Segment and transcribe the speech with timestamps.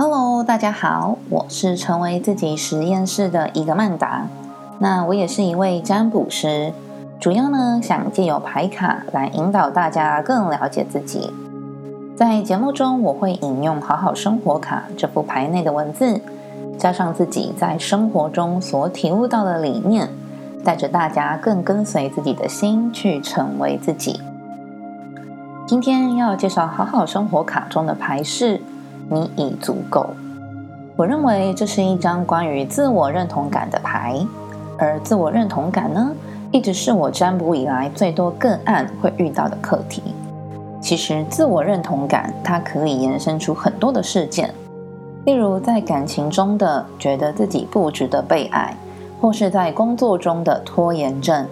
[0.00, 4.28] Hello，大家好，我是成为自己实验室的一个曼达。
[4.78, 6.72] 那我也是一位占卜师，
[7.18, 11.32] 主要呢想借由牌卡来引导大家更了解自己。
[12.14, 16.20] 在节目中，我会引用《好好生活卡》这副牌内的文字，
[16.78, 20.08] 加上自己在生活中所体悟到的理念，
[20.64, 24.20] 带着大家更跟随自己的心去成为自己。
[25.66, 28.62] 今天要介绍《好好生活卡》中的牌是。
[29.08, 30.06] 你已足够。
[30.96, 34.20] 我认为这是一张关于自我认同感的牌，
[34.76, 36.12] 而自我认同感呢，
[36.50, 40.02] 一直是我占卜以来最多个案会遇到的课题。
[40.80, 44.52] 其实，自我认同感它可以延伸出很多的事件，
[45.24, 48.74] 例如在感情中的觉得自己不值得被爱，
[49.20, 51.46] 或是在工作中的拖延症，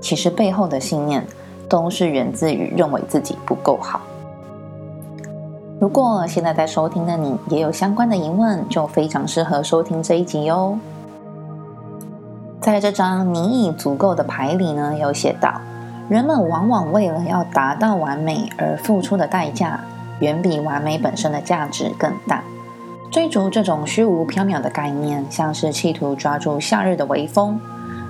[0.00, 1.24] 其实背后的信念
[1.68, 4.00] 都是源自于认为自己不够好。
[5.80, 10.78] 如果现在在收听的你也有相关的疑问，就非常适合收听这一集哟。
[12.60, 15.58] 在这张“你已足够”的牌里呢，有写到，
[16.10, 19.80] 人们往往为了要达到完美而付出的代价，
[20.18, 22.44] 远比完美本身的价值更大。
[23.10, 27.58] 追逐这种虚无缥缈的概念，像是企图抓住夏日的微风，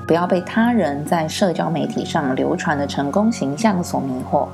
[0.09, 4.49] 不要被他人在社交媒体上流传的成功形象所迷惑。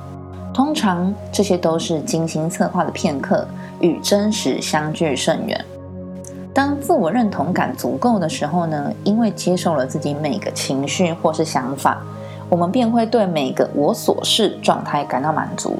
[0.57, 3.47] 通常这些都是精心策划的片刻，
[3.79, 5.65] 与真实相距甚远。
[6.51, 8.91] 当自我认同感足够的时候呢？
[9.03, 12.01] 因为接受了自己每个情绪或是想法，
[12.49, 15.77] 我们便会对每个我所是状态感到满足。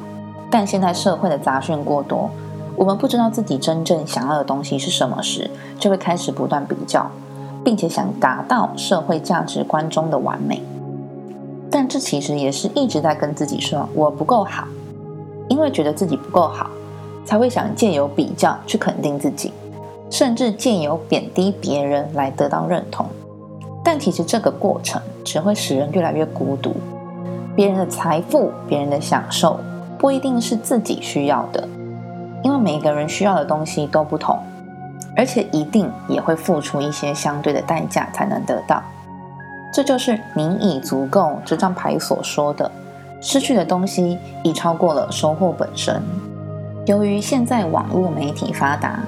[0.52, 2.30] 但现在社会的杂讯过多，
[2.76, 7.10] 我们不知道自己真正想要的东西是什么时，就会开始不断比较，
[7.66, 10.62] 并且想达到社会价值观中的完美。
[11.70, 14.68] 但这其实也是一直在跟自己说我不够好，
[15.50, 16.70] 因为觉得自己不够好，
[17.26, 19.52] 才会想借由比较去肯定自己，
[20.10, 23.06] 甚至借由贬低别人来得到认同。
[23.84, 26.74] 但其实这个过程只会使人越来越孤独。
[27.56, 29.60] 别人的财富、别人的享受，
[29.98, 31.68] 不一定是自己需要的，
[32.44, 34.38] 因为每个人需要的东西都不同，
[35.16, 38.82] 而且一定也会付出一些相对的代价才能得到。
[39.74, 42.72] 这就是“你已足够”这张牌所说的，
[43.22, 46.02] 失去的东西已超过了收获本身。
[46.86, 49.00] 由于现在网络媒体发达，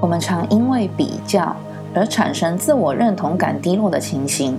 [0.00, 1.56] 我们常因为比较
[1.94, 4.58] 而产生自我认同感低落的情形。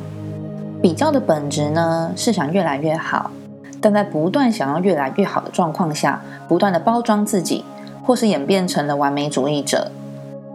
[0.81, 3.31] 比较的本质呢，是想越来越好，
[3.79, 7.63] 但在不断想要越来越好的状况下，不断的包装自己，
[8.03, 9.91] 或是演变成了完美主义者。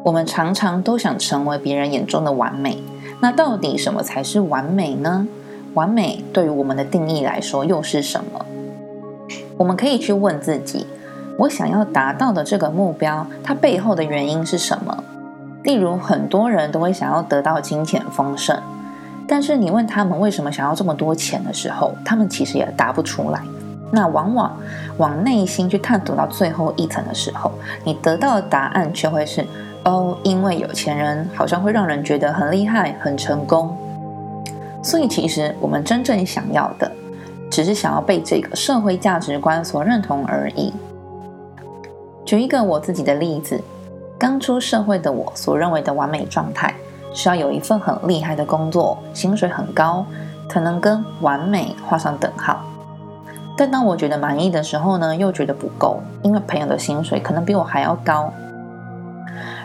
[0.04, 2.82] 我们常常都想成为别人眼中的完美。
[3.22, 5.28] 那到底什么才是完美呢？
[5.74, 8.44] 完美对于我们的定义来说又是什么？
[9.56, 10.88] 我们可以去问自己：
[11.38, 15.04] 我想要达到的这个目标，它背后的原因是什么？
[15.62, 18.60] 例如，很多人都会想要得到金钱丰盛，
[19.28, 23.40] 但是你问他们为什么想要这么多钱的时候，他们其实也答不出来。
[23.92, 24.58] 那往往
[24.96, 27.52] 往内心去探索到最后一层的时候，
[27.84, 29.46] 你得到的答案却会是。
[29.84, 33.76] 哦，因为有钱人好像会让人觉得很厉害、很成功，
[34.82, 36.90] 所以其实我们真正想要的，
[37.50, 40.72] 只是想要被这个社会价值观所认同而已。
[42.24, 43.60] 举一个我自己的例子，
[44.16, 46.72] 刚出社会的我所认为的完美状态，
[47.12, 50.06] 是要有一份很厉害的工作，薪水很高，
[50.48, 52.62] 才能跟完美画上等号。
[53.56, 58.32] 但当我觉得满意的时候呢，又觉得不够，因为朋友的薪水可能比我还要高。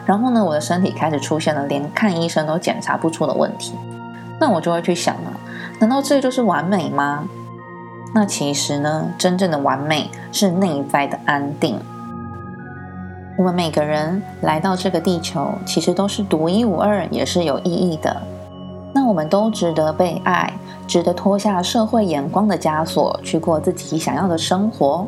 [0.08, 3.74] 然后呢，我的身体开始出现了连看医生都检查不出的问题，
[4.40, 5.34] 那我就会去想了，
[5.80, 7.26] 难道这就是完美吗？
[8.16, 11.78] 那其实呢，真正的完美是内在的安定。
[13.38, 18.16] 我们每个人来到这个地球，其实都是独一无二，也是有意义的。
[18.94, 20.54] 那我们都值得被爱，
[20.88, 25.06] 值得脱下社会眼光的枷锁，去过自己想要的生活。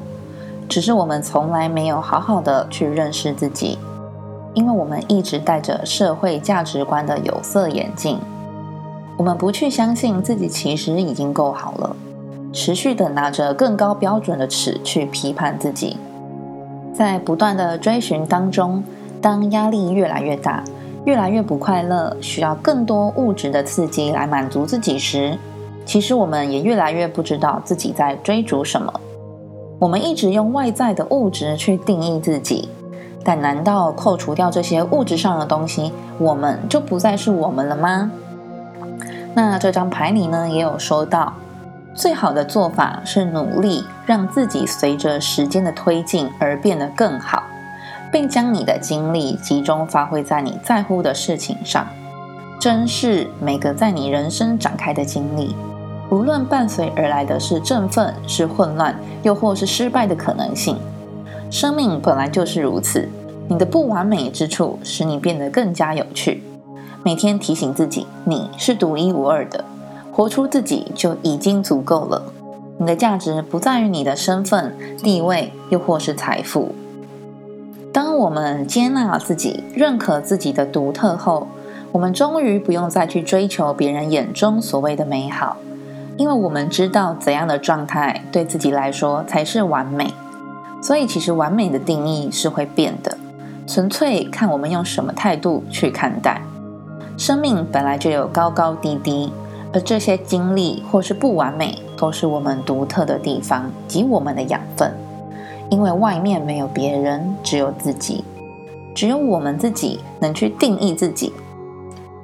[0.67, 3.79] 只是我们从来没有好好的去认识自己。
[4.53, 8.19] 因为我们一直戴着社会价值观的有色眼镜，
[9.15, 11.95] 我们不去相信自己其实已经够好了，
[12.51, 15.97] 持续的拿着更高标准的尺去批判自己，
[16.93, 18.83] 在不断的追寻当中，
[19.21, 20.63] 当压力越来越大，
[21.05, 25.37] 越来越不快乐，需要更多物质的刺激来满足自己时，
[25.85, 28.91] 其实我们也越来越不知道自己在追逐什么。
[29.77, 32.67] 我们一直用外在的物质去定义自己。
[33.23, 38.11] 但难道扣除掉这些物质上的东西，我们就不再是我们了吗？
[39.33, 41.33] 那这张牌里呢，也有说到，
[41.93, 47.43] 最好的做法是努力让自己随着时间的推进而变得更好，
[48.11, 51.85] 并将你的精力集中发挥在你在乎的事情上，
[52.59, 55.55] 珍视每个在你人生展开的经历，
[56.09, 60.77] 无论伴随而来的是振奋、是混乱，又或是失败的可能性。
[61.49, 63.09] 生命本来就是如此，
[63.47, 66.43] 你的不完美之处使你变得更加有趣。
[67.03, 69.65] 每天提醒自己，你是独一无二的，
[70.11, 72.21] 活出自己就已经足够了。
[72.77, 76.75] 你的价值不在于你的身份、地位，又或是财富。
[77.91, 81.47] 当我们接纳自己、认可自己的独特后，
[81.91, 85.57] 我们终于不用再去追求别人眼中所谓的美好，
[86.15, 90.13] 因为我们知道怎样的状态对自己来说才是完美。
[90.81, 93.17] 所以，其实完美的定义是会变的，
[93.67, 96.41] 纯粹看我们用什么态度去看待。
[97.17, 99.31] 生命本来就有高高低低，
[99.73, 104.91] 而这些经历或是不完美，都是我们独特的地方及我们的养分。
[105.69, 108.23] 因为外面没有别人，只有自己，
[108.95, 111.33] 只有我们自己能去定义自己。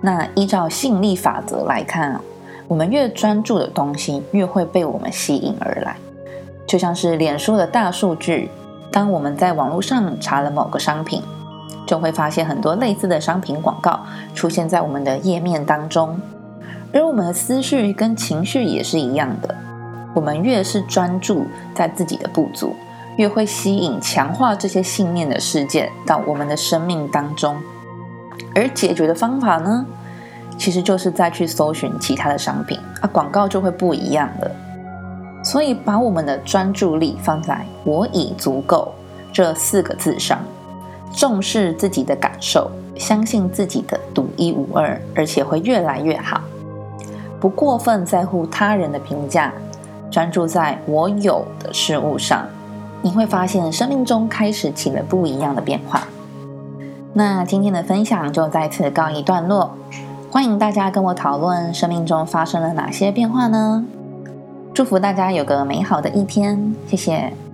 [0.02, 2.20] 那依照吸引力法则来看，
[2.68, 5.98] 我们越专注的东西，越会被我们吸引而来。
[6.68, 8.50] 就像是脸书的大数据，
[8.92, 11.22] 当我们在网络上查了某个商品，
[11.86, 14.00] 就会发现很多类似的商品广告
[14.34, 16.20] 出现在我们的页面当中。
[16.94, 19.54] 而我们的思绪跟情绪也是一样的，
[20.14, 22.76] 我们越是专注在自己的不足。
[23.18, 27.56] 越会吸引强化这些信念的事件到我们的生命当中，
[28.54, 29.86] 而解决的方法呢，
[30.58, 34.52] 其实就是再去搜寻其他的商品啊，广告就会不一样了。
[35.46, 38.92] 所以，把我们的专注力放在“我已足够”
[39.32, 40.40] 这四个字上，
[41.14, 46.42] 重视自己的感受，相信自己的独一无二，而且会越来越好。
[47.40, 49.54] 不过分在乎他人的评价，
[50.10, 52.44] 专注在我有的事物上。
[53.04, 56.08] 你会发现生命中开始起了不一样的变化。
[57.14, 59.76] 那今天的分享就在此告一段落，
[60.32, 63.86] 欢迎大家跟我讨论生命中发生了哪些变化呢？
[64.76, 67.45] 祝福大家有个美好的一天，谢谢。